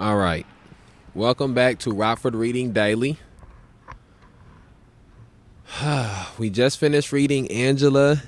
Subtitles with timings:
[0.00, 0.46] All right.
[1.12, 3.18] Welcome back to Rockford Reading Daily.
[6.38, 8.22] we just finished reading Angela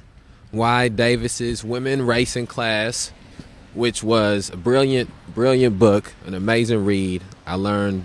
[0.50, 0.88] Y.
[0.88, 3.12] Davis's Women, Race, and Class,
[3.74, 7.22] which was a brilliant, brilliant book, an amazing read.
[7.46, 8.04] I learned,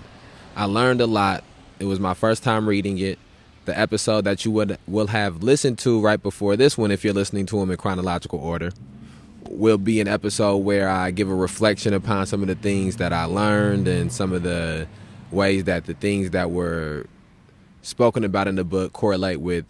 [0.54, 1.42] I learned a lot.
[1.80, 3.18] It was my first time reading it.
[3.64, 7.12] The episode that you would will have listened to right before this one, if you're
[7.12, 8.70] listening to them in chronological order,
[9.50, 13.12] will be an episode where I give a reflection upon some of the things that
[13.12, 14.86] I learned and some of the
[15.30, 17.06] ways that the things that were
[17.82, 19.64] spoken about in the book correlate with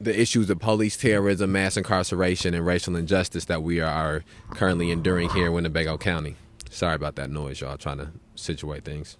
[0.00, 5.28] the issues of police terrorism, mass incarceration, and racial injustice that we are currently enduring
[5.30, 6.36] here in Winnebago County.
[6.70, 7.76] Sorry about that noise, y'all.
[7.76, 9.18] Trying to situate things.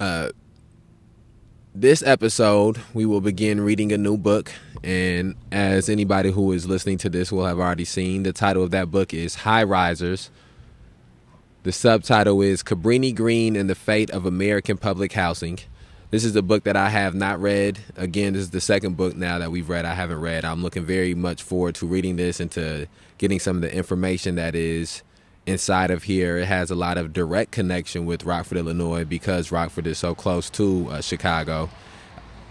[0.00, 0.30] Uh,
[1.80, 4.50] this episode, we will begin reading a new book.
[4.82, 8.70] And as anybody who is listening to this will have already seen, the title of
[8.70, 10.30] that book is High Risers.
[11.64, 15.58] The subtitle is Cabrini Green and the Fate of American Public Housing.
[16.10, 17.78] This is a book that I have not read.
[17.96, 19.84] Again, this is the second book now that we've read.
[19.84, 20.46] I haven't read.
[20.46, 22.86] I'm looking very much forward to reading this and to
[23.18, 25.02] getting some of the information that is
[25.46, 26.38] inside of here.
[26.38, 30.50] It has a lot of direct connection with Rockford, Illinois, because Rockford is so close
[30.50, 31.70] to uh, Chicago.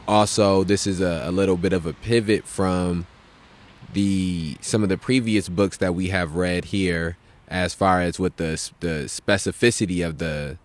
[0.08, 3.06] Also, this is a, a little bit of a pivot from
[3.94, 8.38] the some of the previous books that we have read here, as far as with
[8.38, 10.58] the the specificity of the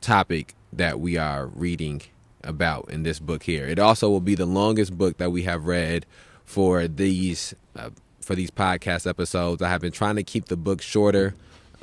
[0.00, 2.02] topic that we are reading
[2.42, 3.66] about in this book here.
[3.66, 6.06] It also will be the longest book that we have read
[6.44, 7.90] for these uh,
[8.30, 9.60] for these podcast episodes.
[9.60, 11.34] I have been trying to keep the book shorter,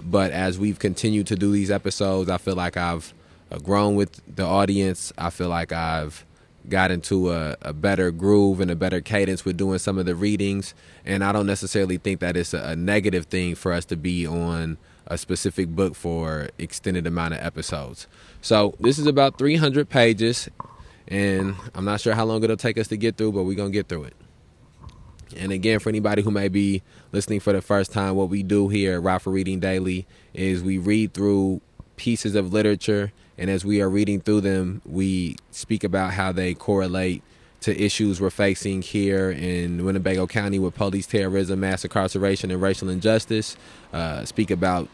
[0.02, 3.14] but as we've continued to do these episodes, I feel like I've
[3.52, 5.12] uh, grown with the audience.
[5.18, 6.26] I feel like I've
[6.70, 10.16] got into a, a, better groove and a better cadence with doing some of the
[10.16, 10.74] readings.
[11.06, 14.26] And I don't necessarily think that it's a, a negative thing for us to be
[14.26, 18.08] on a specific book for extended amount of episodes.
[18.42, 20.48] So this is about 300 pages,
[21.10, 23.70] and I'm not sure how long it'll take us to get through, but we're gonna
[23.70, 24.14] get through it.
[25.36, 28.70] And again, for anybody who may be listening for the first time, what we do
[28.70, 31.62] here at Rockford Reading Daily is we read through
[31.96, 36.54] pieces of literature, and as we are reading through them, we speak about how they
[36.54, 37.24] correlate
[37.62, 42.88] to issues we're facing here in Winnebago County with police terrorism, mass incarceration, and racial
[42.88, 43.58] injustice.
[43.92, 44.88] Uh, speak about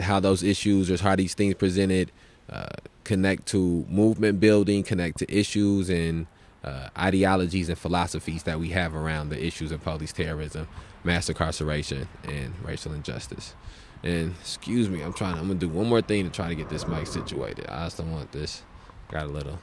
[0.00, 2.10] how those issues or how these things presented
[2.50, 2.66] uh,
[3.04, 6.26] connect to movement building, connect to issues and
[6.68, 10.68] uh, ideologies and philosophies that we have around the issues of police terrorism,
[11.04, 13.54] mass incarceration, and racial injustice.
[14.02, 15.38] And excuse me, I'm trying.
[15.38, 17.66] I'm gonna do one more thing to try to get this mic situated.
[17.68, 18.62] I just don't want this.
[19.10, 19.58] Got a little.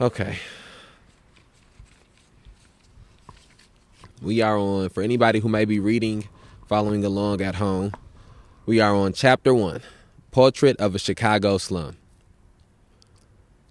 [0.00, 0.38] Okay.
[4.20, 6.28] We are on for anybody who may be reading,
[6.68, 7.92] following along at home.
[8.66, 9.80] We are on chapter one
[10.30, 11.96] Portrait of a Chicago Slum.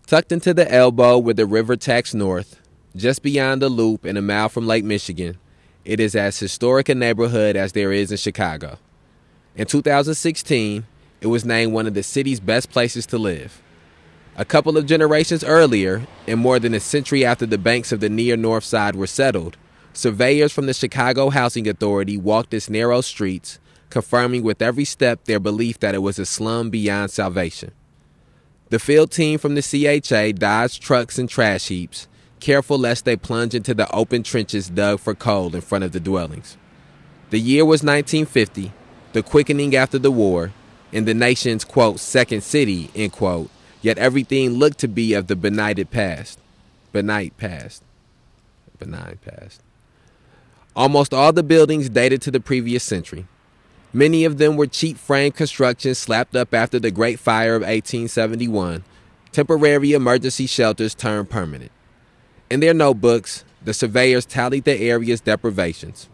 [0.07, 2.61] Tucked into the elbow where the river tacks north,
[2.95, 5.39] just beyond the loop and a mile from Lake Michigan,
[5.83, 8.77] it is as historic a neighborhood as there is in Chicago.
[9.55, 10.85] In 2016,
[11.21, 13.63] it was named one of the city's best places to live.
[14.35, 18.09] A couple of generations earlier, and more than a century after the banks of the
[18.09, 19.57] near north side were settled,
[19.93, 25.39] surveyors from the Chicago Housing Authority walked its narrow streets confirming with every step their
[25.39, 27.71] belief that it was a slum beyond salvation.
[28.75, 32.09] The field team from the CHA dodged trucks and trash heaps,
[32.41, 36.01] careful lest they plunge into the open trenches dug for coal in front of the
[36.01, 36.57] dwellings.
[37.29, 38.73] The year was 1950,
[39.13, 40.51] the quickening after the war,
[40.91, 43.49] in the nation's, quote, second city, end quote,
[43.81, 46.37] yet everything looked to be of the benighted past.
[46.91, 47.81] Benight past.
[48.77, 49.61] Benign past.
[50.75, 53.25] Almost all the buildings dated to the previous century.
[53.95, 58.83] Many of them were cheap frame constructions slapped up after the Great Fire of 1871,
[59.31, 61.71] temporary emergency shelters turned permanent.
[62.51, 66.09] In their notebooks, the surveyors tallied the area's deprivations.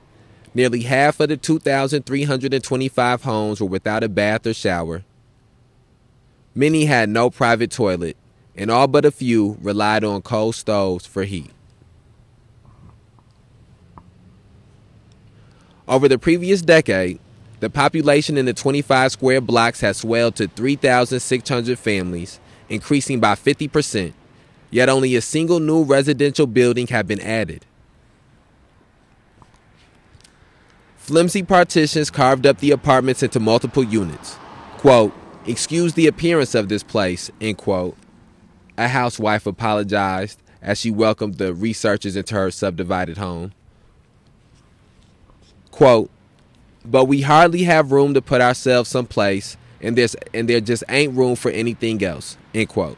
[0.53, 5.03] Nearly half of the 2,325 homes were without a bath or shower.
[6.53, 8.15] Many had no private toilet,
[8.55, 11.49] and all but a few relied on coal stoves for heat.
[15.87, 17.19] Over the previous decade,
[17.61, 24.13] the population in the 25 square blocks has swelled to 3,600 families, increasing by 50%,
[24.71, 27.63] yet only a single new residential building had been added.
[30.97, 34.37] Flimsy partitions carved up the apartments into multiple units.
[34.77, 35.13] Quote,
[35.45, 37.95] excuse the appearance of this place, end quote.
[38.75, 43.53] A housewife apologized as she welcomed the researchers into her subdivided home.
[45.69, 46.09] Quote,
[46.85, 51.15] but we hardly have room to put ourselves someplace, and there's and there just ain't
[51.15, 52.37] room for anything else.
[52.53, 52.97] End quote.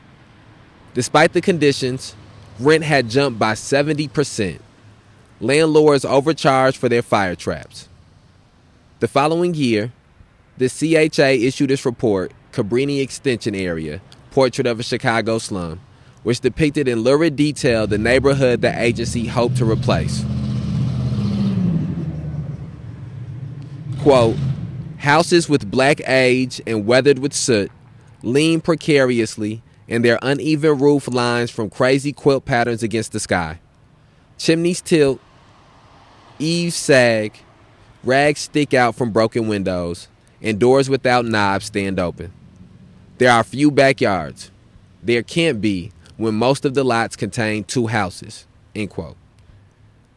[0.94, 2.16] Despite the conditions,
[2.60, 4.60] rent had jumped by 70%.
[5.42, 7.90] Landlords overcharged for their fire traps.
[9.00, 9.92] The following year,
[10.58, 14.02] the CHA issued its report, Cabrini Extension Area
[14.32, 15.80] Portrait of a Chicago Slum,
[16.24, 20.24] which depicted in lurid detail the neighborhood the agency hoped to replace.
[24.04, 24.36] Quote,
[24.98, 27.72] houses with black age and weathered with soot
[28.22, 33.60] lean precariously, and their uneven roof lines from crazy quilt patterns against the sky.
[34.38, 35.22] Chimneys tilt,
[36.38, 37.38] eaves sag,
[38.04, 40.10] rags stick out from broken windows,
[40.42, 42.34] and doors without knobs stand open.
[43.20, 44.52] There are few backyards.
[45.02, 48.48] There can't be when most of the lots contain two houses.
[48.76, 49.16] End quote.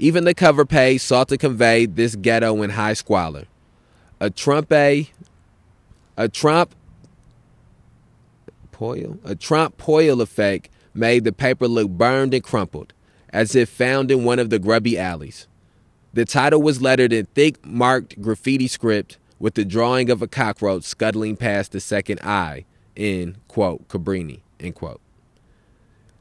[0.00, 3.44] Even the cover page sought to convey this ghetto in high squalor.
[4.19, 5.11] A Trump a,
[6.17, 6.75] a Trump
[8.73, 12.95] Poil, a Trump Poil effect made the paper look burned and crumpled,
[13.31, 15.47] as if found in one of the grubby alleys.
[16.15, 20.85] The title was lettered in thick marked graffiti script with the drawing of a cockroach
[20.85, 22.65] scuttling past the second eye
[22.95, 25.01] in, quote, Cabrini, end quote.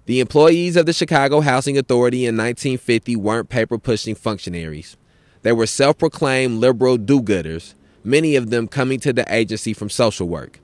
[0.06, 4.98] The employees of the Chicago Housing Authority in 1950 weren't paper pushing functionaries.
[5.42, 7.74] They were self proclaimed liberal do gooders,
[8.06, 10.60] many of them coming to the agency from social work.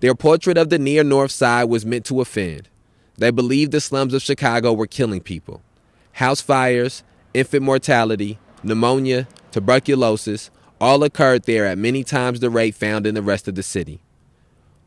[0.00, 2.68] Their portrait of the near North Side was meant to offend.
[3.16, 5.62] They believed the slums of Chicago were killing people.
[6.12, 7.02] House fires,
[7.32, 13.22] infant mortality, pneumonia, tuberculosis all occurred there at many times the rate found in the
[13.22, 14.00] rest of the city.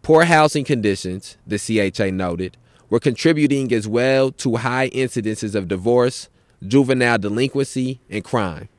[0.03, 2.57] Poor housing conditions, the CHA noted,
[2.89, 6.29] were contributing as well to high incidences of divorce,
[6.65, 8.69] juvenile delinquency, and crime.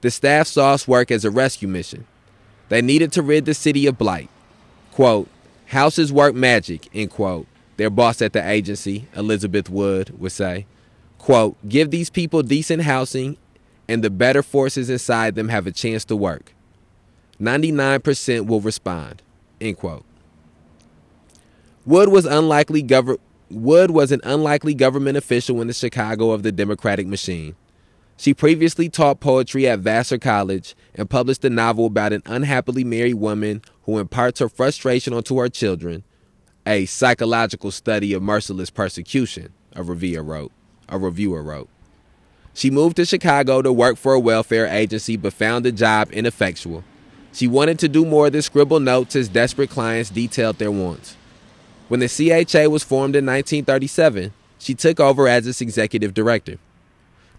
[0.00, 2.06] The staff saw us work as a rescue mission.
[2.68, 4.28] They needed to rid the city of blight.
[4.92, 5.28] Quote,
[5.66, 7.46] houses work magic, end quote.
[7.76, 10.66] Their boss at the agency, Elizabeth Wood, would say.
[11.18, 13.36] Quote, give these people decent housing
[13.88, 16.52] and the better forces inside them have a chance to work.
[17.40, 19.22] 99% will respond,
[19.60, 20.04] end quote.
[21.84, 22.86] Wood was unlikely
[23.48, 27.54] Wood was an unlikely government official in the Chicago of the Democratic machine.
[28.16, 33.14] She previously taught poetry at Vassar College and published a novel about an unhappily married
[33.14, 36.02] woman who imparts her frustration onto her children,
[36.66, 40.52] a psychological study of merciless persecution, a reviewer wrote.
[40.88, 41.68] A reviewer wrote.
[42.54, 46.84] She moved to Chicago to work for a welfare agency but found the job ineffectual.
[47.32, 51.16] She wanted to do more than scribble notes as desperate clients detailed their wants.
[51.88, 56.56] When the CHA was formed in 1937, she took over as its executive director.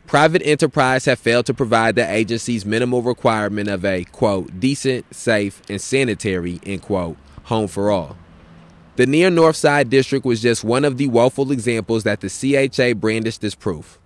[0.07, 5.61] Private enterprise have failed to provide the agency's minimal requirement of a, quote, decent, safe,
[5.69, 8.15] and sanitary, end quote, home for all.
[8.95, 12.93] The near North Side District was just one of the woeful examples that the CHA
[12.97, 13.99] brandished as proof.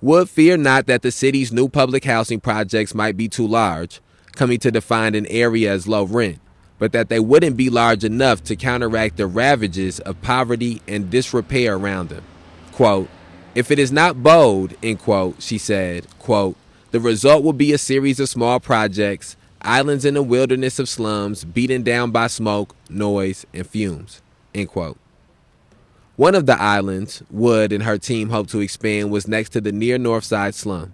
[0.00, 4.00] Wood fear not that the city's new public housing projects might be too large,
[4.32, 6.40] coming to define an area as low rent,
[6.80, 11.76] but that they wouldn't be large enough to counteract the ravages of poverty and disrepair
[11.76, 12.24] around them.
[12.72, 13.08] Quote,
[13.54, 16.56] if it is not bold, end quote, she said, quote,
[16.90, 21.44] the result will be a series of small projects, islands in a wilderness of slums,
[21.44, 24.22] beaten down by smoke, noise, and fumes,
[24.54, 24.98] end quote.
[26.16, 29.72] One of the islands, Wood and her team hoped to expand, was next to the
[29.72, 30.92] near North Side slum.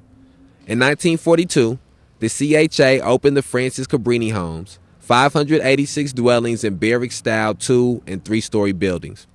[0.66, 1.78] In 1942,
[2.20, 8.40] the CHA opened the Francis Cabrini Homes, 586 dwellings in barrack style two and three
[8.40, 9.26] story buildings.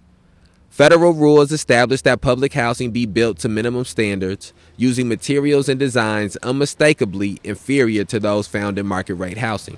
[0.74, 6.36] Federal rules established that public housing be built to minimum standards, using materials and designs
[6.38, 9.77] unmistakably inferior to those found in market rate housing.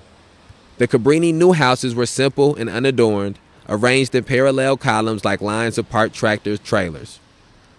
[0.77, 5.89] The Cabrini new houses were simple and unadorned, arranged in parallel columns like lines of
[5.89, 7.19] parked tractor trailers.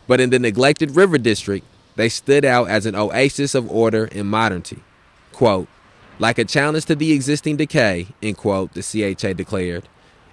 [0.07, 4.29] But in the neglected River District, they stood out as an oasis of order and
[4.29, 4.81] modernity.
[5.33, 5.69] Quote,
[6.19, 9.89] like a challenge to the existing decay, end quote, the CHA declared.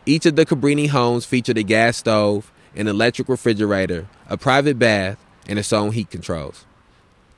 [0.06, 5.24] Each of the Cabrini homes featured a gas stove, an electric refrigerator, a private bath,
[5.48, 6.66] and its own heat controls.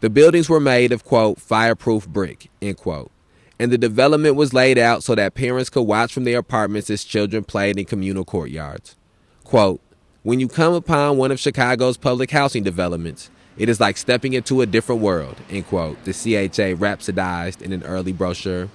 [0.01, 3.12] The buildings were made of, quote, fireproof brick, end quote,
[3.60, 7.04] and the development was laid out so that parents could watch from their apartments as
[7.04, 8.96] children played in communal courtyards.
[9.44, 9.82] Quote,
[10.24, 14.62] when you come upon one of Chicago's public housing developments, it is like stepping into
[14.62, 18.68] a different world, end quote, the CHA rhapsodized in an early brochure.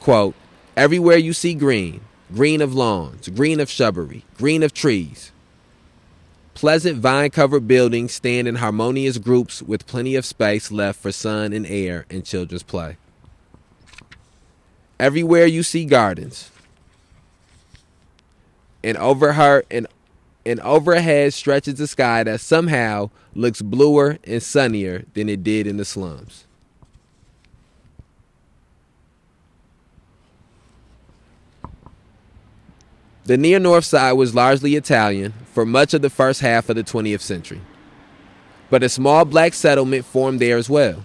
[0.00, 0.34] Quote,
[0.76, 2.00] everywhere you see green,
[2.32, 5.30] green of lawns, green of shrubbery, green of trees,
[6.54, 11.52] Pleasant vine covered buildings stand in harmonious groups with plenty of space left for sun
[11.52, 12.96] and air and children's play.
[14.98, 16.50] Everywhere you see gardens.
[18.84, 19.88] And over her and
[20.46, 25.78] and overhead stretches the sky that somehow looks bluer and sunnier than it did in
[25.78, 26.44] the slums.
[33.26, 36.84] The near north side was largely Italian for much of the first half of the
[36.84, 37.62] 20th century,
[38.68, 41.02] but a small black settlement formed there as well.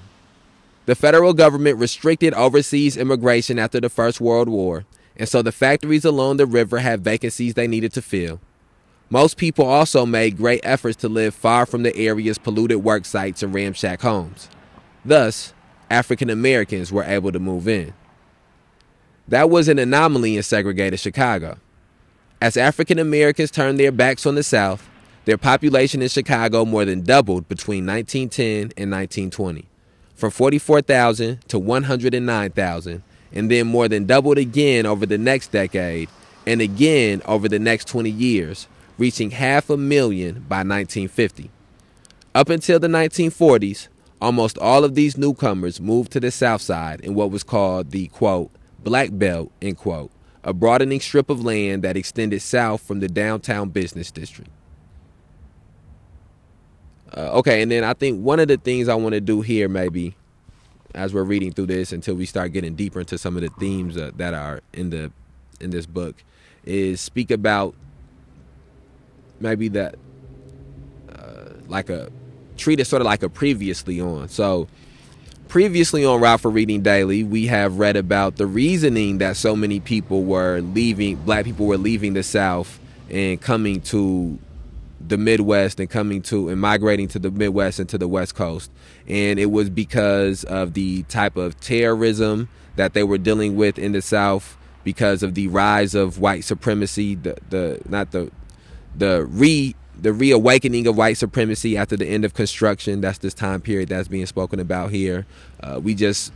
[0.86, 4.86] The federal government restricted overseas immigration after the First World War,
[5.16, 8.42] and so the factories along the river had vacancies they needed to fill.
[9.10, 13.42] Most people also made great efforts to live far from the area's polluted work sites
[13.42, 14.50] and ramshack homes.
[15.06, 15.54] Thus,
[15.90, 17.94] African Americans were able to move in.
[19.28, 21.60] That was an anomaly in segregated Chicago.
[22.42, 24.88] As African Americans turned their backs on the South,
[25.26, 29.66] their population in Chicago more than doubled between 1910 and 1920,
[30.16, 33.04] from 44,000 to 109,000,
[33.34, 36.08] and then more than doubled again over the next decade
[36.48, 41.52] and again over the next 20 years, reaching half a million by 1950.
[42.34, 43.90] Up until the 1940s,
[44.22, 48.08] almost all of these newcomers moved to the South Side in what was called the
[48.08, 48.50] quote,
[48.82, 50.10] Black Belt, end quote,
[50.44, 54.52] a broadening strip of land that extended south from the downtown business district.
[57.16, 59.68] Uh, okay, and then I think one of the things I want to do here,
[59.68, 60.16] maybe,
[60.94, 63.98] as we're reading through this, until we start getting deeper into some of the themes
[63.98, 65.12] uh, that are in the
[65.60, 66.24] in this book,
[66.64, 67.76] is speak about
[69.40, 69.96] maybe that
[71.12, 72.12] uh, like a
[72.58, 74.30] treat it sort of like a previously on.
[74.30, 74.68] So
[75.50, 80.24] previously on Rockford Reading Daily, we have read about the reasoning that so many people
[80.24, 82.80] were leaving, black people were leaving the South
[83.10, 84.38] and coming to
[85.06, 88.72] the Midwest and coming to and migrating to the Midwest and to the West Coast.
[89.08, 93.92] And it was because of the type of terrorism that they were dealing with in
[93.92, 98.32] the South because of the rise of white supremacy, the the not the
[98.96, 103.02] the re the reawakening of white supremacy after the end of construction.
[103.02, 105.26] That's this time period that's being spoken about here.
[105.62, 106.32] Uh, we just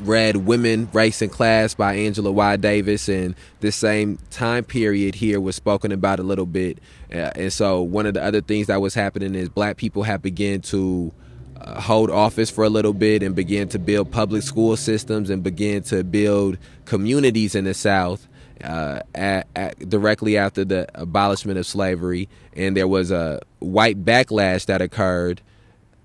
[0.00, 2.56] read Women, Race, and Class by Angela Y.
[2.56, 6.78] Davis, and this same time period here was spoken about a little bit.
[7.12, 10.22] Uh, and so, one of the other things that was happening is black people have
[10.22, 11.12] begun to
[11.60, 15.42] uh, hold office for a little bit and begin to build public school systems and
[15.42, 18.28] begin to build communities in the South
[18.62, 24.66] uh, at, at, directly after the abolishment of slavery, and there was a white backlash
[24.66, 25.40] that occurred,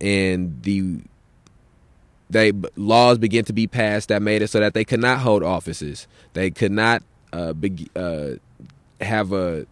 [0.01, 1.00] and the
[2.29, 5.43] they laws began to be passed that made it so that they could not hold
[5.43, 6.07] offices.
[6.33, 8.31] They could not uh, be, uh,
[9.00, 9.67] have a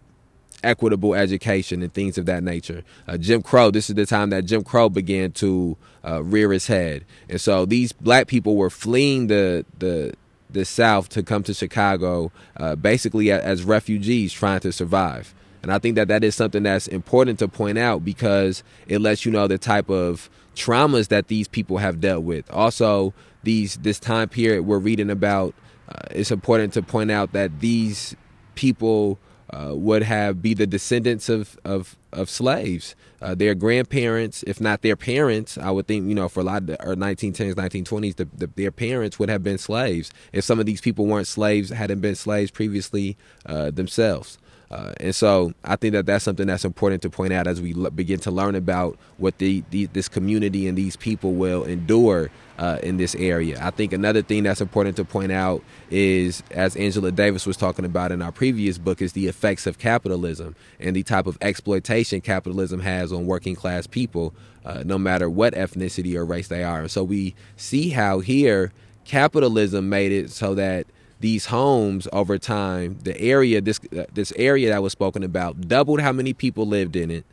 [0.63, 2.83] equitable education and things of that nature.
[3.07, 3.71] Uh, Jim Crow.
[3.71, 7.65] This is the time that Jim Crow began to uh, rear his head, and so
[7.65, 10.13] these black people were fleeing the the
[10.53, 15.33] the South to come to Chicago, uh, basically as refugees trying to survive.
[15.63, 19.25] And I think that that is something that's important to point out because it lets
[19.25, 22.49] you know the type of traumas that these people have dealt with.
[22.51, 25.53] Also, these this time period we're reading about,
[25.89, 28.15] uh, it's important to point out that these
[28.55, 29.19] people
[29.51, 32.95] uh, would have be the descendants of of, of slaves.
[33.21, 36.63] Uh, their grandparents, if not their parents, I would think you know for a lot
[36.63, 40.11] of the or 1910s, 1920s, the, the, their parents would have been slaves.
[40.33, 44.37] If some of these people weren't slaves, hadn't been slaves previously uh, themselves.
[44.71, 47.75] Uh, and so I think that that's something that's important to point out as we
[47.75, 52.31] l- begin to learn about what the, the, this community and these people will endure
[52.57, 53.59] uh, in this area.
[53.61, 57.83] I think another thing that's important to point out is, as Angela Davis was talking
[57.83, 62.21] about in our previous book, is the effects of capitalism and the type of exploitation
[62.21, 66.79] capitalism has on working class people, uh, no matter what ethnicity or race they are.
[66.79, 68.71] And so we see how here
[69.03, 70.85] capitalism made it so that
[71.21, 76.01] these homes over time, the area this uh, this area that was spoken about doubled
[76.01, 77.25] how many people lived in it.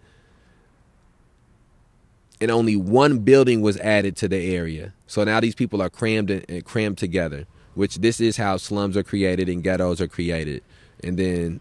[2.40, 4.94] And only one building was added to the area.
[5.08, 9.02] So now these people are crammed and crammed together, which this is how slums are
[9.02, 10.62] created and ghettos are created.
[11.02, 11.60] And then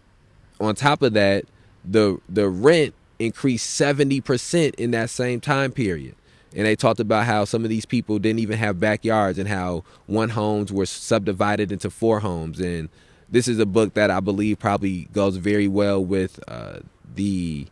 [0.60, 1.46] on top of that,
[1.84, 6.14] the the rent increased 70% in that same time period
[6.54, 9.84] and they talked about how some of these people didn't even have backyards and how
[10.06, 12.88] one homes were subdivided into four homes and
[13.30, 16.80] this is a book that I believe probably goes very well with uh,
[17.14, 17.66] the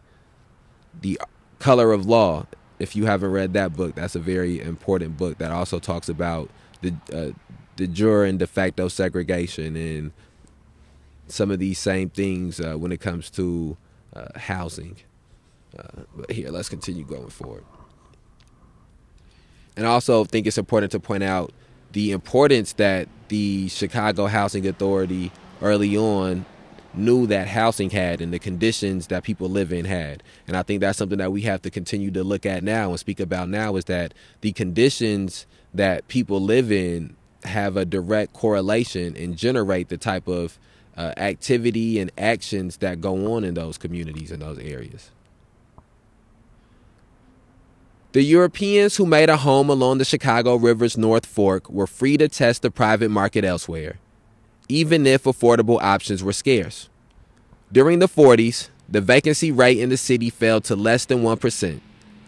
[1.00, 1.20] the
[1.58, 2.46] color of law.
[2.78, 6.50] If you haven't read that book, that's a very important book that also talks about
[6.82, 7.30] the uh,
[7.76, 10.12] de jure and de facto segregation and
[11.28, 13.76] some of these same things uh, when it comes to
[14.14, 14.96] uh, housing.
[15.76, 17.64] Uh, but here, let's continue going forward.
[19.76, 21.52] And I also think it's important to point out
[21.92, 26.44] the importance that the Chicago Housing Authority early on
[26.94, 30.22] knew that housing had and the conditions that people live in had.
[30.48, 32.98] And I think that's something that we have to continue to look at now and
[32.98, 37.14] speak about now is that the conditions that people live in
[37.44, 40.58] have a direct correlation and generate the type of
[40.96, 45.10] uh, activity and actions that go on in those communities in those areas.
[48.16, 52.30] The Europeans who made a home along the Chicago River's North Fork were free to
[52.30, 53.98] test the private market elsewhere
[54.70, 56.88] even if affordable options were scarce.
[57.70, 61.80] During the 40s, the vacancy rate in the city fell to less than 1%,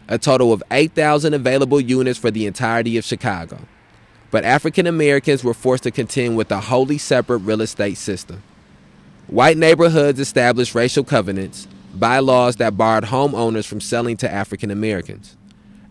[0.09, 3.59] a total of 8,000 available units for the entirety of Chicago.
[4.31, 8.43] But African Americans were forced to contend with a wholly separate real estate system.
[9.27, 15.38] White neighborhoods established racial covenants, bylaws that barred homeowners from selling to African Americans.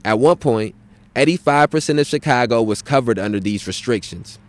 [0.08, 0.74] At one point,
[1.18, 4.40] 85% of Chicago was covered under these restrictions.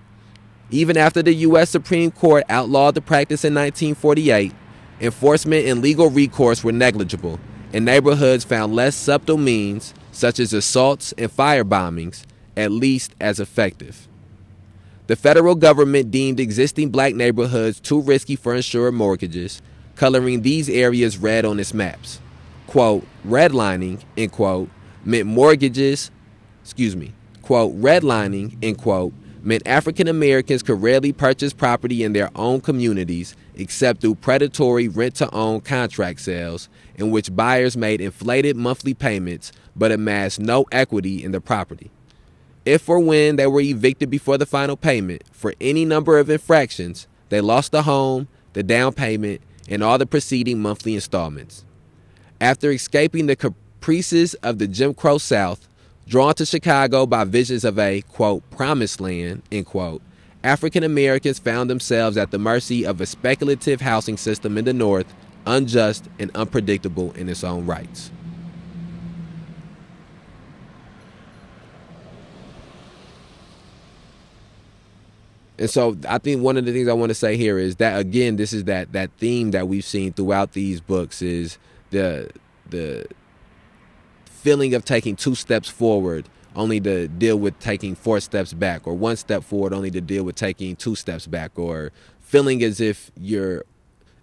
[0.71, 1.69] Even after the U.S.
[1.69, 4.55] Supreme Court outlawed the practice in 1948,
[5.00, 7.41] enforcement and legal recourse were negligible,
[7.73, 12.23] and neighborhoods found less subtle means, such as assaults and fire bombings,
[12.57, 14.07] at least as effective.
[15.09, 19.61] The federal government deemed existing black neighborhoods too risky for insured mortgages,
[19.97, 22.21] coloring these areas red on its maps.
[22.69, 24.69] Quote, redlining, end quote,
[25.05, 26.11] meant mortgages,
[26.62, 27.12] excuse me,
[27.43, 29.12] quote, redlining, end quote,
[29.43, 35.17] meant African Americans could rarely purchase property in their own communities except through predatory rent
[35.17, 41.25] to own contract sales, in which buyers made inflated monthly payments but amassed no equity
[41.25, 41.90] in the property.
[42.64, 47.07] If or when they were evicted before the final payment for any number of infractions,
[47.31, 51.64] they lost the home, the down payment, and all the preceding monthly installments.
[52.40, 53.37] After escaping the
[53.88, 55.66] caprices of the Jim Crow South,
[56.07, 60.02] Drawn to Chicago by visions of a, quote, promised land, end quote,
[60.45, 65.07] African Americans found themselves at the mercy of a speculative housing system in the North,
[65.46, 68.11] unjust and unpredictable in its own rights.
[75.59, 77.98] And so I think one of the things I want to say here is that
[77.98, 81.57] again, this is that that theme that we've seen throughout these books is
[81.90, 82.31] the
[82.68, 83.07] the
[84.49, 88.95] feeling of taking two steps forward only to deal with taking four steps back or
[88.95, 93.11] one step forward only to deal with taking two steps back or feeling as if
[93.21, 93.63] you're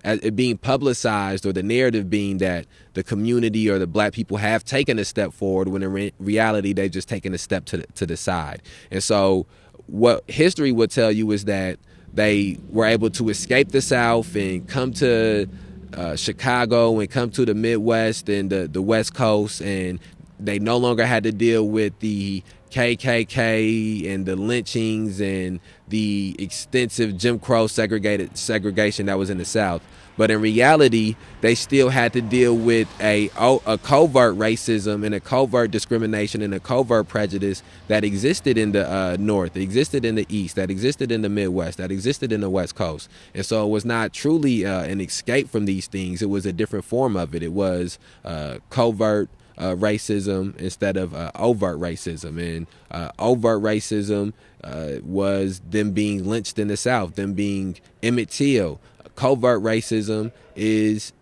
[0.03, 4.37] as it being publicized or the narrative being that the community or the black people
[4.37, 7.77] have taken a step forward when in re- reality they've just taken a step to
[7.77, 8.63] the, to the side.
[8.89, 9.45] And so
[9.85, 11.77] what history would tell you is that
[12.11, 15.47] they were able to escape the south and come to
[15.95, 19.99] uh, Chicago and come to the Midwest and the, the West Coast and
[20.39, 27.17] they no longer had to deal with the KKK and the lynchings and the extensive
[27.17, 29.81] Jim Crow segregated segregation that was in the South.
[30.17, 35.19] But in reality, they still had to deal with a, a covert racism and a
[35.19, 40.25] covert discrimination and a covert prejudice that existed in the uh, North, existed in the
[40.29, 43.09] East, that existed in the Midwest, that existed in the West Coast.
[43.33, 46.21] And so it was not truly uh, an escape from these things.
[46.21, 47.43] It was a different form of it.
[47.43, 52.39] It was uh, covert uh, racism instead of uh, overt racism.
[52.39, 58.29] And uh, overt racism uh, was them being lynched in the South, them being Emmett
[58.29, 58.79] Till.
[59.15, 61.13] Covert racism is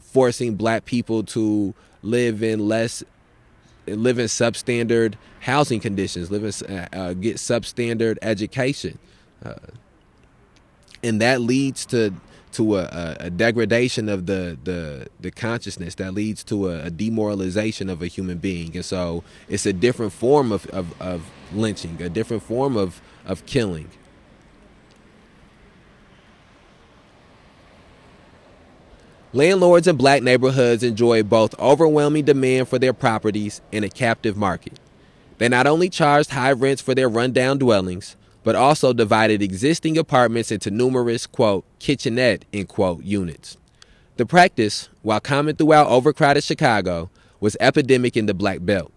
[0.00, 3.02] forcing black people to live in less
[3.86, 8.98] live in substandard housing conditions, live in, uh, uh, get substandard education,
[11.02, 12.12] and that leads to
[12.52, 17.88] to a, a, degradation of the, the the consciousness that leads to a, a, demoralization
[17.88, 22.08] of a human being and so it's a different form of, of, of lynching a
[22.08, 23.88] different form of, of killing
[29.34, 34.80] Landlords in black neighborhoods enjoy both overwhelming demand for their properties and a captive market.
[35.36, 40.50] They not only charged high rents for their rundown dwellings, but also divided existing apartments
[40.50, 43.56] into numerous, quote, kitchenette, end quote, units.
[44.16, 48.92] The practice, while common throughout overcrowded Chicago, was epidemic in the Black Belt.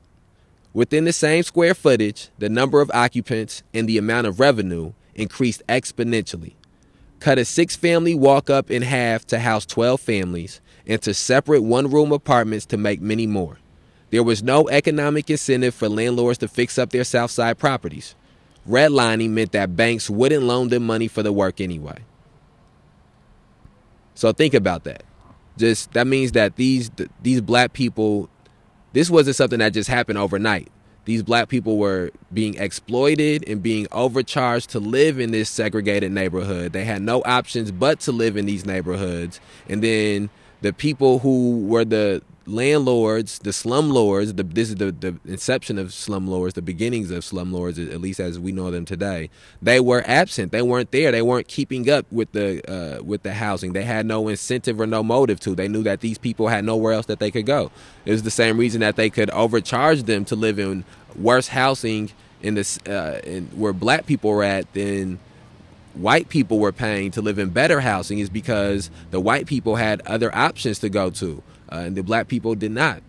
[0.73, 5.61] Within the same square footage, the number of occupants and the amount of revenue increased
[5.67, 6.53] exponentially.
[7.19, 11.91] Cut a six family walk up in half to house 12 families, into separate one
[11.91, 13.59] room apartments to make many more.
[14.09, 18.15] There was no economic incentive for landlords to fix up their Southside properties.
[18.69, 21.97] Redlining meant that banks wouldn't loan them money for the work anyway.
[24.15, 25.03] So think about that.
[25.57, 28.29] Just that means that these these black people,
[28.93, 30.69] this wasn't something that just happened overnight.
[31.05, 36.73] these black people were being exploited and being overcharged to live in this segregated neighborhood.
[36.73, 39.39] They had no options but to live in these neighborhoods.
[39.67, 40.29] And then
[40.61, 45.89] the people who were the landlords, the slumlords, the, this is the, the inception of
[45.89, 49.29] slumlords, the beginnings of slumlords, at least as we know them today.
[49.61, 50.51] They were absent.
[50.51, 51.11] They weren't there.
[51.11, 53.73] They weren't keeping up with the uh, with the housing.
[53.73, 55.55] They had no incentive or no motive to.
[55.55, 57.71] They knew that these people had nowhere else that they could go.
[58.05, 60.83] It was the same reason that they could overcharge them to live in
[61.15, 65.19] worse housing in this uh, in, where black people were at than
[65.93, 70.01] white people were paying to live in better housing is because the white people had
[70.07, 73.01] other options to go to uh, and the black people did not.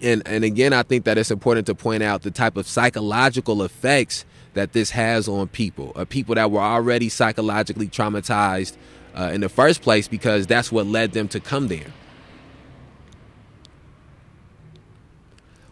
[0.00, 3.62] And and again, I think that it's important to point out the type of psychological
[3.62, 8.76] effects that this has on people, uh, people that were already psychologically traumatized
[9.14, 11.92] uh, in the first place because that's what led them to come there.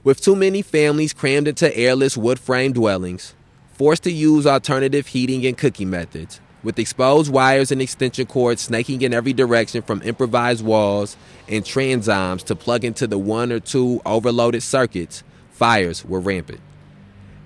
[0.04, 3.34] With too many families crammed into airless wood frame dwellings,
[3.72, 9.00] forced to use alternative heating and cooking methods, with exposed wires and extension cords snaking
[9.02, 11.16] in every direction from improvised walls
[11.48, 16.58] and transoms to plug into the one or two overloaded circuits, fires were rampant.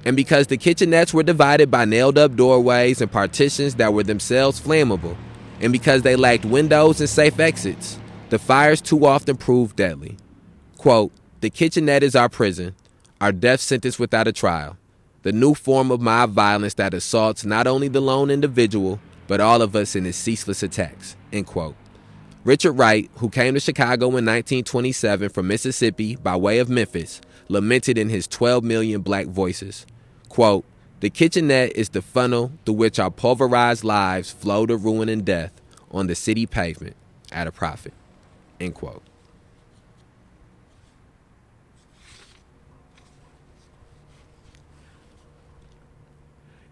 [0.07, 4.59] And because the kitchenettes were divided by nailed up doorways and partitions that were themselves
[4.59, 5.19] flammable,
[5.61, 7.99] and because they lacked windows and safe exits,
[8.31, 10.17] the fires too often proved deadly.
[10.79, 12.75] Quote, the kitchenette is our prison,
[13.21, 14.79] our death sentence without a trial,
[15.25, 18.99] the new form of mob violence that assaults not only the lone individual,
[19.31, 21.14] but all of us in his ceaseless attacks.
[21.33, 21.77] End quote.
[22.43, 27.97] Richard Wright, who came to Chicago in 1927 from Mississippi by way of Memphis, lamented
[27.97, 29.87] in his 12 Million Black Voices,
[30.29, 30.64] quote,
[30.99, 35.53] The kitchenette is the funnel through which our pulverized lives flow to ruin and death
[35.93, 36.97] on the city pavement
[37.31, 37.95] at a profit.
[38.59, 39.05] End quote.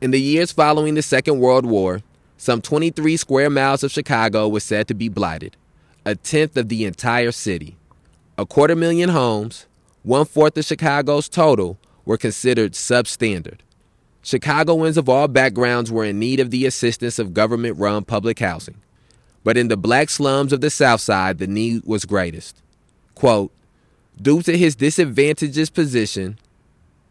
[0.01, 2.03] In the years following the Second World War,
[2.39, 5.57] some 23 square miles of Chicago was said to be blighted,
[6.07, 7.77] a tenth of the entire city.
[8.39, 9.67] A quarter million homes,
[10.05, 13.59] one fourth of Chicago's total, were considered substandard.
[14.23, 18.81] Chicagoans of all backgrounds were in need of the assistance of government run public housing.
[19.43, 22.63] But in the black slums of the South Side, the need was greatest.
[23.15, 23.51] Quote,
[24.21, 26.39] due to his disadvantageous position,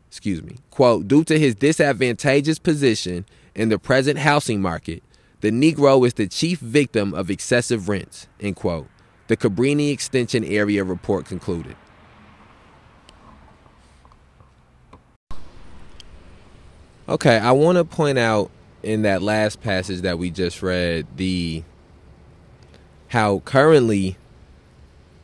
[0.09, 5.03] excuse me, quote, due to his disadvantageous position in the present housing market,
[5.41, 8.87] the Negro is the chief victim of excessive rents, end quote.
[9.27, 11.75] The Cabrini Extension Area Report concluded.
[17.09, 18.51] Okay, I want to point out
[18.83, 21.63] in that last passage that we just read the
[23.09, 24.17] how currently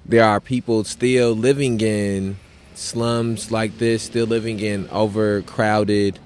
[0.06, 2.38] there are people still living in
[2.76, 6.20] slums like this, still living in overcrowded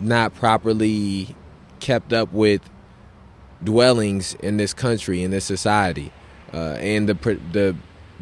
[0.00, 1.34] not properly
[1.80, 2.60] kept up with
[3.62, 6.12] dwellings in this country in this society.
[6.52, 7.14] Uh, and the
[7.52, 7.76] the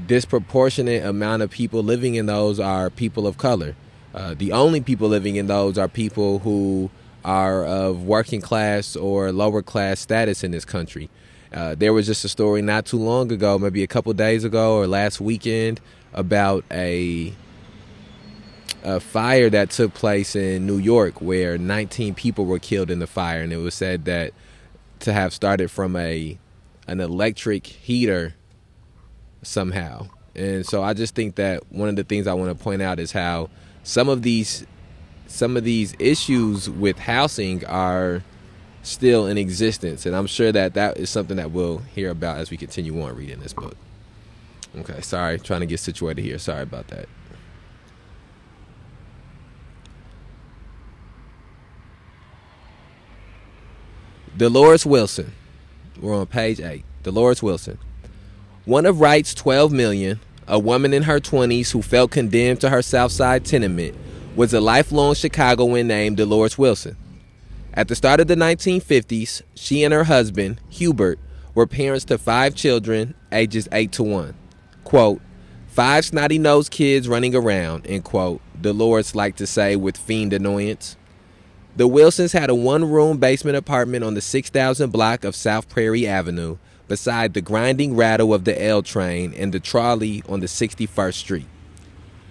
[0.06, 3.74] disproportionate amount of people living in those are people of color.
[4.14, 6.90] Uh, the only people living in those are people who
[7.24, 11.10] are of working class or lower class status in this country.
[11.52, 14.76] Uh, there was just a story not too long ago maybe a couple days ago
[14.76, 15.80] or last weekend
[16.12, 17.32] about a
[18.86, 23.06] a fire that took place in New York where 19 people were killed in the
[23.08, 24.32] fire, and it was said that
[25.00, 26.38] to have started from a
[26.86, 28.34] an electric heater
[29.42, 30.06] somehow.
[30.36, 33.00] And so I just think that one of the things I want to point out
[33.00, 33.50] is how
[33.82, 34.64] some of these
[35.26, 38.22] some of these issues with housing are
[38.84, 42.52] still in existence, and I'm sure that that is something that we'll hear about as
[42.52, 43.74] we continue on reading this book.
[44.78, 46.38] Okay, sorry, trying to get situated here.
[46.38, 47.08] Sorry about that.
[54.36, 55.32] Dolores Wilson.
[55.98, 56.84] We're on page 8.
[57.02, 57.78] Dolores Wilson.
[58.66, 62.82] One of Wright's 12 million, a woman in her 20s who felt condemned to her
[62.82, 63.94] Southside tenement,
[64.34, 66.98] was a lifelong Chicagoan named Dolores Wilson.
[67.72, 71.18] At the start of the 1950s, she and her husband, Hubert,
[71.54, 74.34] were parents to five children, ages 8 to 1.
[74.84, 75.22] Quote,
[75.68, 80.98] five snotty nosed kids running around, end quote, Dolores liked to say with fiend annoyance.
[81.76, 86.06] The Wilsons had a one room basement apartment on the 6000 block of South Prairie
[86.06, 86.56] Avenue,
[86.88, 91.46] beside the grinding rattle of the L train and the trolley on the 61st Street.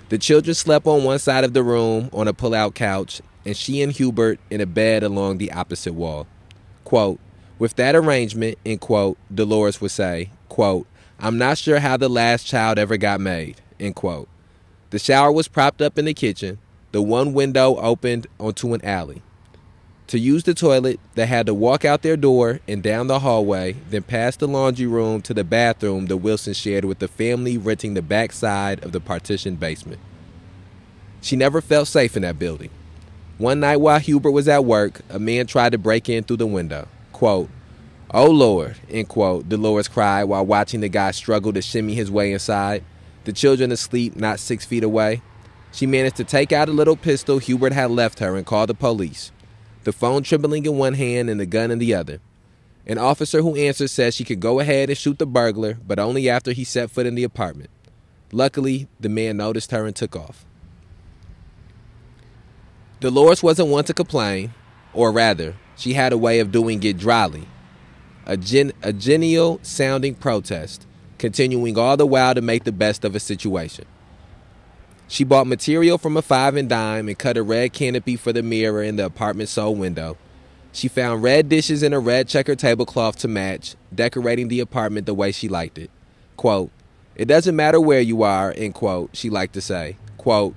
[0.09, 3.55] The children slept on one side of the room on a pull out couch, and
[3.55, 6.25] she and Hubert in a bed along the opposite wall.
[6.83, 7.19] Quote,
[7.59, 10.87] with that arrangement, end quote, Dolores would say, quote,
[11.19, 13.61] I'm not sure how the last child ever got made.
[13.79, 14.27] End quote.
[14.89, 16.57] The shower was propped up in the kitchen.
[16.93, 19.21] The one window opened onto an alley.
[20.07, 23.75] To use the toilet, they had to walk out their door and down the hallway,
[23.89, 27.95] then past the laundry room to the bathroom the Wilson shared with the family renting
[27.95, 29.99] the back side of the partitioned basement.
[31.21, 32.69] She never felt safe in that building.
[33.39, 36.45] One night while Hubert was at work, a man tried to break in through the
[36.45, 36.87] window.
[37.11, 37.49] Quote,
[38.11, 42.31] Oh Lord, end quote, Dolores cried while watching the guy struggle to shimmy his way
[42.31, 42.83] inside,
[43.23, 45.23] the children asleep not six feet away.
[45.71, 48.75] She managed to take out a little pistol Hubert had left her and call the
[48.75, 49.31] police
[49.85, 52.19] the phone trembling in one hand and the gun in the other.
[52.87, 56.27] An officer who answered said she could go ahead and shoot the burglar, but only
[56.27, 57.69] after he set foot in the apartment.
[58.31, 60.43] Luckily, the man noticed her and took off.
[62.99, 64.53] Dolores wasn't one to complain,
[64.91, 67.47] or rather, she had a way of doing it dryly.
[68.25, 70.87] A, gen- a genial sounding protest,
[71.19, 73.85] continuing all the while to make the best of a situation.
[75.07, 78.41] She bought material from a five and dime and cut a red canopy for the
[78.41, 80.17] mirror in the apartment sold window.
[80.71, 85.13] She found red dishes and a red checker tablecloth to match, decorating the apartment the
[85.13, 85.91] way she liked it.
[86.35, 86.71] Quote,
[87.15, 89.95] It doesn't matter where you are, end quote, she liked to say.
[90.17, 90.55] Quote,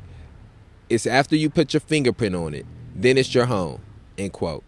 [0.89, 3.81] It's after you put your fingerprint on it, then it's your home,
[4.17, 4.65] end quote.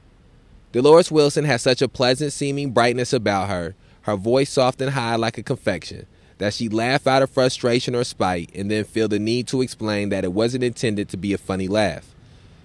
[0.73, 5.16] Dolores Wilson has such a pleasant seeming brightness about her, her voice soft and high
[5.16, 6.07] like a confection
[6.40, 10.09] that she'd laugh out of frustration or spite and then feel the need to explain
[10.09, 12.14] that it wasn't intended to be a funny laugh.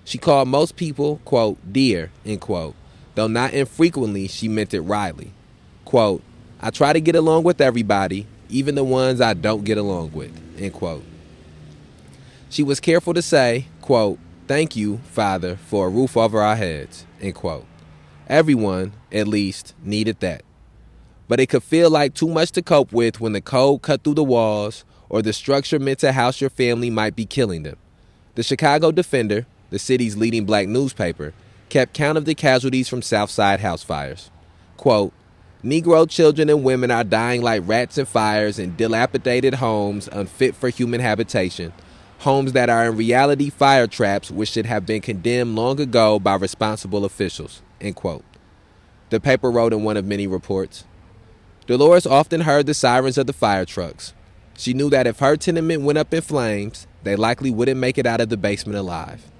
[0.05, 2.73] She called most people, quote, dear, end quote,
[3.15, 5.33] though not infrequently she meant it wryly.
[5.83, 6.23] Quote,
[6.61, 10.31] I try to get along with everybody, even the ones I don't get along with,
[10.57, 11.03] end quote.
[12.49, 17.05] She was careful to say, quote, thank you, Father, for a roof over our heads,
[17.19, 17.65] end quote.
[18.29, 20.43] Everyone, at least, needed that
[21.27, 24.13] but it could feel like too much to cope with when the cold cut through
[24.13, 27.77] the walls or the structure meant to house your family might be killing them.
[28.35, 31.33] The Chicago Defender, the city's leading black newspaper,
[31.69, 34.29] kept count of the casualties from Southside house fires.
[34.77, 35.13] Quote,
[35.63, 40.69] Negro children and women are dying like rats in fires in dilapidated homes unfit for
[40.69, 41.73] human habitation,
[42.19, 46.35] homes that are in reality fire traps which should have been condemned long ago by
[46.35, 47.63] responsible officials.
[47.81, 48.23] End quote.
[49.09, 50.83] The paper wrote in one of many reports.
[51.67, 54.13] Dolores often heard the sirens of the fire trucks.
[54.55, 58.05] She knew that if her tenement went up in flames, they likely wouldn't make it
[58.05, 59.31] out of the basement alive.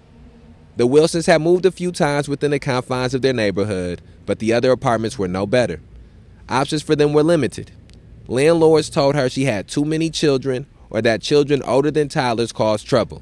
[0.76, 4.54] The Wilsons had moved a few times within the confines of their neighborhood, but the
[4.54, 5.80] other apartments were no better.
[6.50, 7.72] Options for them were limited.
[8.28, 12.88] Landlords told her she had too many children or that children older than toddlers caused
[12.88, 13.22] trouble.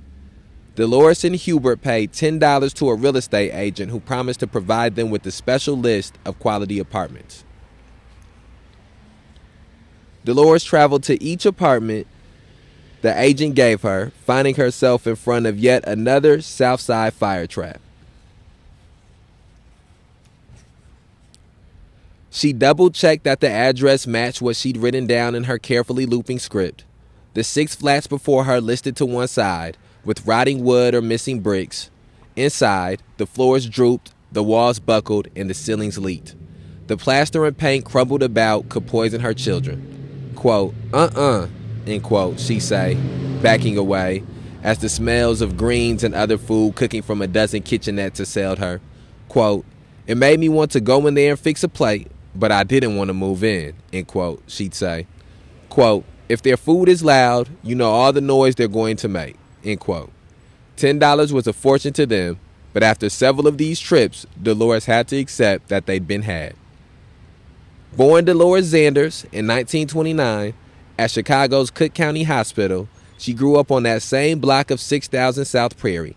[0.76, 5.12] Dolores and Hubert paid $10 to a real estate agent who promised to provide them
[5.12, 7.44] with a special list of quality apartments.
[10.26, 12.08] Dolores traveled to each apartment
[13.04, 17.82] the agent gave her, finding herself in front of yet another Southside fire trap.
[22.32, 26.40] She double checked that the address matched what she'd written down in her carefully looping
[26.40, 26.86] script.
[27.34, 31.90] The six flats before her listed to one side, with rotting wood or missing bricks.
[32.38, 36.36] Inside, the floors drooped, the walls buckled, and the ceilings leaked.
[36.88, 40.03] The plaster and paint crumbled about could poison her children
[40.44, 41.48] quote, uh-uh,
[41.88, 42.96] end quote, she say,
[43.42, 44.22] backing away,
[44.62, 48.82] as the smells of greens and other food cooking from a dozen kitchenettes assailed her.
[49.30, 49.64] Quote,
[50.06, 52.98] it made me want to go in there and fix a plate, but I didn't
[52.98, 55.08] want to move in, end quote, she'd say.
[55.70, 59.38] Quote, if their food is loud, you know all the noise they're going to make,
[59.64, 60.12] end quote.
[60.76, 62.38] Ten dollars was a fortune to them,
[62.74, 66.56] but after several of these trips, Dolores had to accept that they'd been had.
[67.96, 70.56] Born Dolores Zanders in 1929
[70.98, 75.78] at Chicago's Cook County Hospital, she grew up on that same block of 6000 South
[75.78, 76.16] Prairie.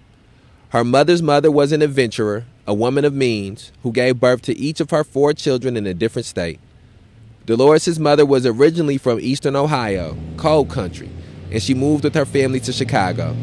[0.70, 4.80] Her mother's mother was an adventurer, a woman of means, who gave birth to each
[4.80, 6.60] of her four children in a different state.
[7.44, 11.10] Dolores' mother was originally from eastern Ohio, coal country,
[11.50, 13.36] and she moved with her family to Chicago.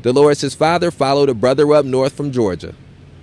[0.00, 2.74] Dolores' father followed a brother up north from Georgia.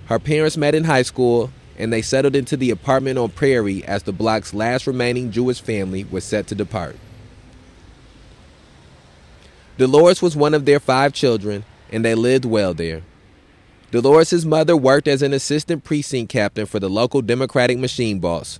[0.04, 4.02] Her parents met in high school and they settled into the apartment on Prairie as
[4.02, 6.96] the block's last remaining Jewish family was set to depart.
[9.78, 13.02] Dolores was one of their five children, and they lived well there.
[13.90, 18.58] Dolores' mother worked as an assistant precinct captain for the local Democratic machine boss.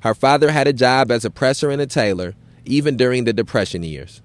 [0.00, 3.82] Her father had a job as a presser and a tailor, even during the Depression
[3.82, 4.20] years.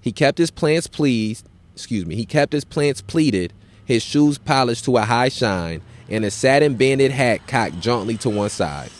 [0.00, 3.52] He kept his plants pleased, excuse me, he kept his plants pleated,
[3.84, 8.30] his shoes polished to a high shine, and a satin banded hat cocked jauntily to
[8.30, 8.90] one side.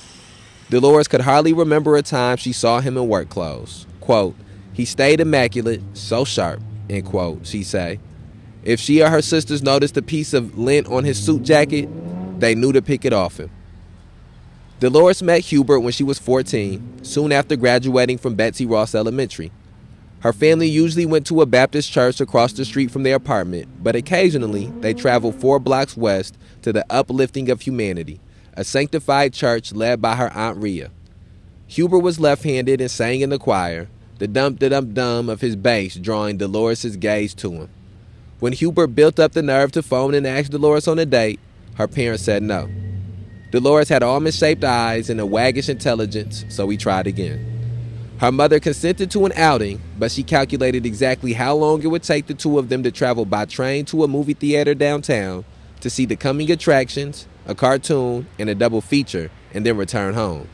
[0.71, 3.87] Dolores could hardly remember a time she saw him in work clothes.
[4.01, 4.35] Quote,
[4.73, 8.01] he stayed immaculate, so sharp, end quote, she say.
[8.65, 11.89] If she or her sisters noticed a piece of lint on his suit jacket,
[12.41, 13.51] they knew to pick it off him.
[14.81, 19.53] Dolores met Hubert when she was 14, soon after graduating from Betsy Ross Elementary.
[20.23, 23.97] Her family usually went to a Baptist church across the street from their apartment, but
[23.97, 28.21] occasionally they traveled four blocks west to the Uplifting of Humanity,
[28.55, 30.93] a sanctified church led by her Aunt Ria.
[31.67, 35.57] Hubert was left handed and sang in the choir, the dum dum dum of his
[35.57, 37.69] bass drawing Dolores's gaze to him.
[38.39, 41.41] When Hubert built up the nerve to phone and ask Dolores on a date,
[41.75, 42.71] her parents said no.
[43.51, 47.52] Dolores had almond shaped eyes and a waggish intelligence, so he tried again.
[48.23, 52.29] Her mother consented to an outing, but she calculated exactly how long it would take
[52.29, 55.45] the two of them to travel by train to a movie theater downtown
[55.81, 60.47] to see the coming attractions, a cartoon, and a double feature, and then return home.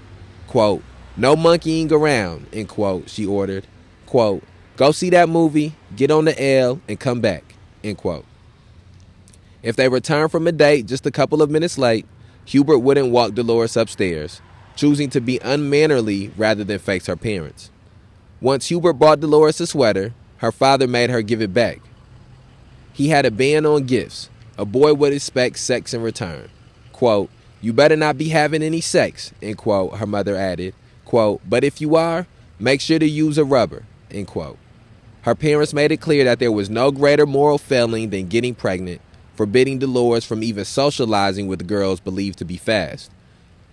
[0.47, 0.83] Quote,
[1.19, 3.67] no monkeying around, end quote, she ordered.
[4.07, 4.43] Quote,
[4.79, 7.55] go see that movie, get on the L, and come back,
[7.85, 8.25] end quote.
[9.63, 12.07] If they returned from a date just a couple of minutes late,
[12.47, 14.41] Hubert wouldn't walk Dolores upstairs
[14.79, 17.69] choosing to be unmannerly rather than face her parents.
[18.41, 21.81] Once Hubert bought Dolores a sweater, her father made her give it back.
[22.93, 24.31] He had a ban on gifts.
[24.57, 26.49] A boy would expect sex in return.
[26.93, 27.29] Quote,
[27.61, 30.75] you better not be having any sex, end quote, her mother added.
[31.05, 32.29] Quote, but if you are,
[32.61, 34.59] make sure to use a rubber, end quote.
[35.23, 39.01] Her parents made it clear that there was no greater moral failing than getting pregnant,
[39.35, 43.11] forbidding Dolores from even socializing with girls believed to be fast.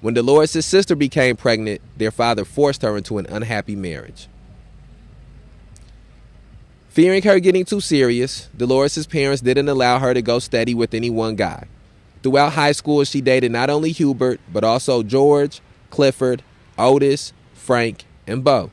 [0.01, 4.27] When Dolores' sister became pregnant, their father forced her into an unhappy marriage.
[6.89, 11.09] Fearing her getting too serious, Dolores' parents didn't allow her to go steady with any
[11.09, 11.65] one guy.
[12.23, 16.41] Throughout high school, she dated not only Hubert, but also George, Clifford,
[16.77, 18.71] Otis, Frank, and Bo.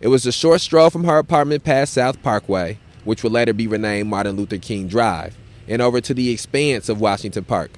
[0.00, 3.66] It was a short stroll from her apartment past South Parkway, which would later be
[3.66, 5.36] renamed Martin Luther King Drive,
[5.68, 7.72] and over to the expanse of Washington Park.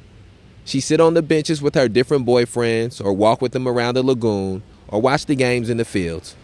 [0.67, 4.03] She sit on the benches with her different boyfriends, or walk with them around the
[4.03, 6.35] lagoon, or watch the games in the fields.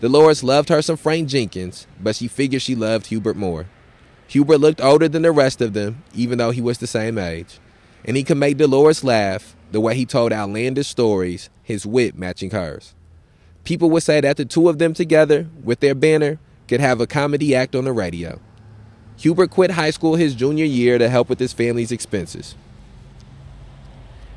[0.00, 3.66] Dolores loved her some Frank Jenkins, but she figured she loved Hubert more.
[4.28, 7.58] Hubert looked older than the rest of them, even though he was the same age,
[8.04, 12.50] and he could make Dolores laugh the way he told outlandish stories, his wit matching
[12.52, 12.94] hers.
[13.64, 17.06] People would say that the two of them together, with their banner, could have a
[17.08, 18.40] comedy act on the radio.
[19.16, 22.54] Hubert quit high school his junior year to help with his family's expenses.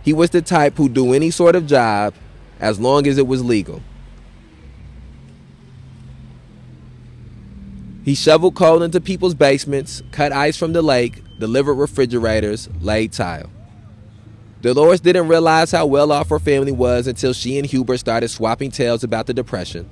[0.03, 2.13] He was the type who'd do any sort of job
[2.59, 3.81] as long as it was legal.
[8.03, 13.49] He shoveled coal into people's basements, cut ice from the lake, delivered refrigerators, laid tile.
[14.62, 18.71] Dolores didn't realize how well off her family was until she and Hubert started swapping
[18.71, 19.89] tales about the Depression.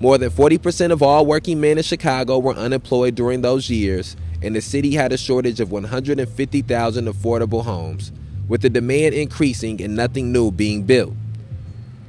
[0.00, 4.54] More than 40% of all working men in Chicago were unemployed during those years, and
[4.54, 8.12] the city had a shortage of 150,000 affordable homes,
[8.48, 11.14] with the demand increasing and nothing new being built.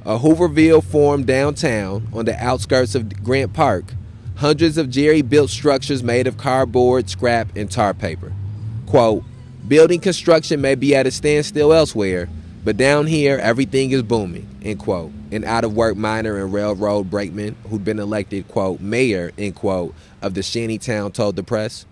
[0.04, 3.84] A Hooverville formed downtown on the outskirts of Grant Park,
[4.36, 8.32] hundreds of jerry built structures made of cardboard, scrap, and tar paper.
[8.86, 9.22] Quote,
[9.68, 12.28] building construction may be at a standstill elsewhere,
[12.64, 15.12] but down here everything is booming, end quote.
[15.30, 19.94] An out of work miner and railroad brakeman who'd been elected, quote, mayor, end quote,
[20.22, 21.84] of the shanty town told the press.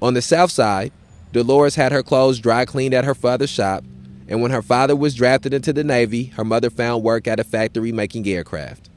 [0.00, 0.92] On the south side,
[1.32, 3.84] Dolores had her clothes dry cleaned at her father's shop,
[4.28, 7.44] and when her father was drafted into the Navy, her mother found work at a
[7.44, 8.90] factory making aircraft.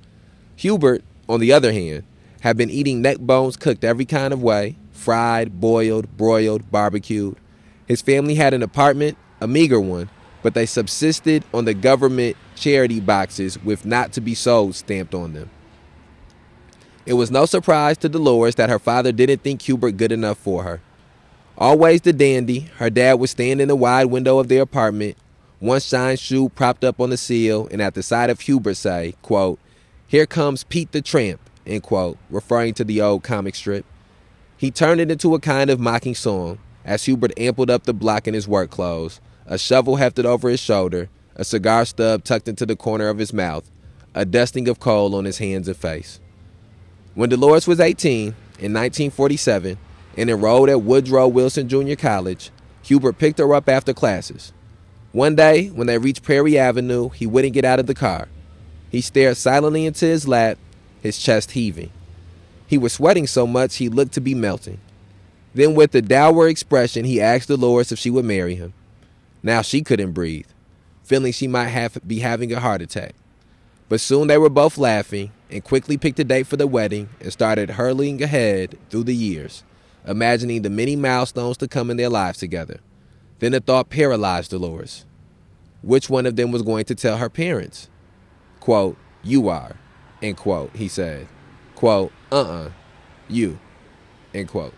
[0.56, 2.04] Hubert, on the other hand,
[2.42, 7.38] had been eating neck bones cooked every kind of way fried, boiled, broiled, barbecued.
[7.88, 10.10] His family had an apartment, a meager one,
[10.42, 15.34] but they subsisted on the government charity boxes with not to be sold stamped on
[15.34, 15.50] them.
[17.06, 20.63] It was no surprise to Dolores that her father didn't think Hubert good enough for
[20.63, 20.82] her.
[21.60, 25.17] Always the dandy, her dad would stand in the wide window of their apartment,
[25.60, 29.15] one shine shoe propped up on the sill, and at the side of Hubert say,
[29.22, 29.60] quote,
[30.08, 33.86] Here comes Pete the Tramp, end quote, referring to the old comic strip.
[34.56, 38.25] He turned it into a kind of mocking song as Hubert ampled up the block
[38.25, 42.65] in his work clothes, a shovel hefted over his shoulder, a cigar stub tucked into
[42.65, 43.69] the corner of his mouth,
[44.15, 46.21] a dusting of coal on his hands and face.
[47.15, 48.27] When Dolores was 18,
[48.60, 49.77] in 1947,
[50.18, 52.52] and enrolled at Woodrow Wilson Junior College,
[52.84, 54.52] Hubert picked her up after classes.
[55.12, 58.28] One day, when they reached Prairie Avenue, he wouldn't get out of the car.
[58.92, 60.58] He stared silently into his lap,
[61.02, 61.92] his chest heaving.
[62.68, 64.80] He was sweating so much he looked to be melting.
[65.54, 68.74] Then, with a dour expression, he asked Dolores if she would marry him.
[69.42, 70.48] Now she couldn't breathe,
[71.04, 73.16] feeling she might have, be having a heart attack.
[73.88, 77.34] But soon they were both laughing and quickly picked a date for the wedding and
[77.34, 79.64] started hurling ahead through the years,
[80.06, 82.79] imagining the many milestones to come in their lives together.
[83.39, 85.06] Then a thought paralyzed Dolores.
[85.81, 87.89] Which one of them was going to tell her parents?
[88.60, 89.77] Quote, you are,
[90.21, 91.27] end quote, he said.
[91.75, 92.71] Quote, uh-uh,
[93.29, 93.60] you,
[94.33, 94.73] end quote.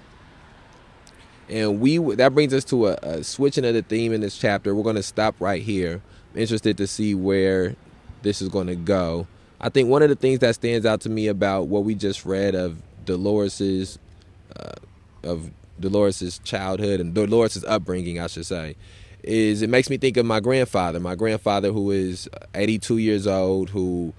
[1.49, 4.73] And we that brings us to a, a switching of the theme in this chapter.
[4.73, 6.01] We're going to stop right here.
[6.33, 7.75] I'm interested to see where
[8.21, 9.27] this is going to go.
[9.59, 12.25] I think one of the things that stands out to me about what we just
[12.25, 13.99] read of Dolores's
[14.55, 14.73] uh,
[15.23, 18.75] of Dolores's childhood and Dolores's upbringing, I should say,
[19.23, 20.99] is it makes me think of my grandfather.
[20.99, 24.13] My grandfather, who is 82 years old, who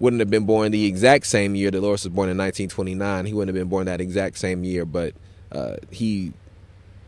[0.00, 1.70] wouldn't have been born the exact same year.
[1.70, 3.26] Dolores was born in 1929.
[3.26, 5.14] He wouldn't have been born that exact same year, but
[5.50, 6.32] uh, he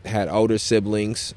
[0.05, 1.33] had older siblings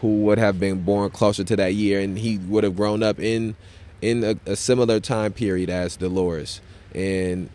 [0.00, 3.18] who would have been born closer to that year, and he would have grown up
[3.18, 3.56] in
[4.00, 6.60] in a, a similar time period as Dolores.
[6.94, 7.48] And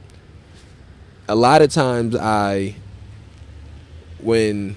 [1.27, 2.75] a lot of times, I
[4.19, 4.75] when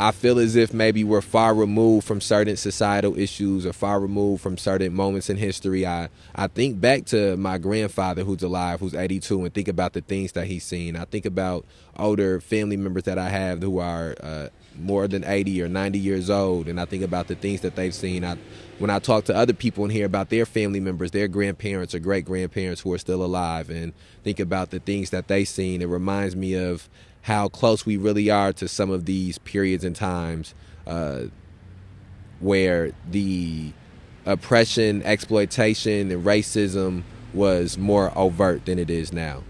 [0.00, 4.40] I feel as if maybe we're far removed from certain societal issues or far removed
[4.40, 5.84] from certain moments in history.
[5.84, 10.00] I, I think back to my grandfather who's alive, who's 82, and think about the
[10.00, 10.94] things that he's seen.
[10.94, 11.66] I think about
[11.96, 14.48] older family members that I have who are uh,
[14.78, 17.92] more than 80 or 90 years old, and I think about the things that they've
[17.94, 18.24] seen.
[18.24, 18.36] I,
[18.78, 21.98] when I talk to other people in here about their family members, their grandparents or
[21.98, 23.92] great grandparents who are still alive, and
[24.22, 26.88] think about the things that they've seen, it reminds me of
[27.28, 30.54] how close we really are to some of these periods and times
[30.86, 31.24] uh,
[32.40, 33.70] where the
[34.24, 37.02] oppression, exploitation, and racism
[37.34, 39.42] was more overt than it is now.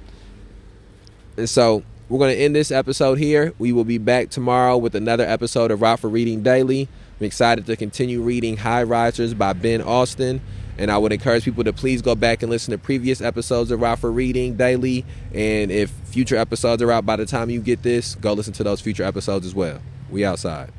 [1.37, 3.55] And so we're going to end this episode here.
[3.61, 6.89] We will be back tomorrow with another episode of Rockford Reading Daily.
[7.21, 10.41] I'm excited to continue reading High Risers by Ben Austen.
[10.79, 13.81] And I would encourage people to please go back and listen to previous episodes of
[13.81, 15.05] Rockford Reading Daily.
[15.35, 18.65] And if future episodes are out by the time you get this, go listen to
[18.65, 19.81] those future episodes as well.
[20.09, 20.71] We outside.